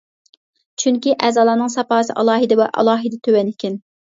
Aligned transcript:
چۈنكى 0.83 1.13
ئەزالارنىڭ 1.27 1.71
ساپاسى 1.75 2.17
ئالاھىدە 2.23 2.61
ۋە 2.63 2.71
ئالاھىدە 2.73 3.25
تۆۋەن 3.29 3.53
ئىكەن. 3.57 3.79